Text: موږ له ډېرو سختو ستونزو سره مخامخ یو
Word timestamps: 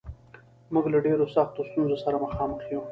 موږ 0.73 0.85
له 0.93 0.99
ډېرو 1.05 1.25
سختو 1.35 1.67
ستونزو 1.69 1.95
سره 2.03 2.17
مخامخ 2.25 2.59
یو 2.71 2.79